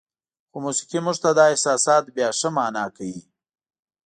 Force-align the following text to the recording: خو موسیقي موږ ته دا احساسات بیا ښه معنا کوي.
خو 0.49 0.57
موسیقي 0.65 0.99
موږ 1.05 1.17
ته 1.23 1.29
دا 1.37 1.45
احساسات 1.53 2.03
بیا 2.15 2.29
ښه 2.37 2.49
معنا 2.57 2.85
کوي. 2.95 3.19